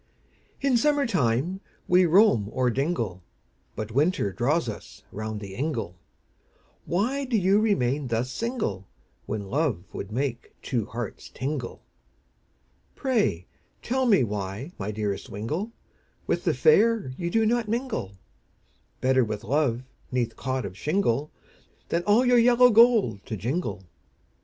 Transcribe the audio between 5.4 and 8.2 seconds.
ingle, Why do you remain